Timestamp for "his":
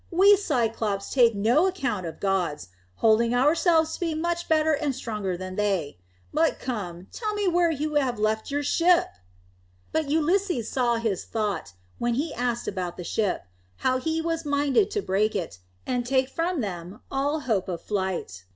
10.95-11.23